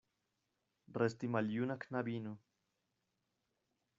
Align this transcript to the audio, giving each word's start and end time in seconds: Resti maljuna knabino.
Resti 1.01 1.29
maljuna 1.35 1.77
knabino. 1.85 2.35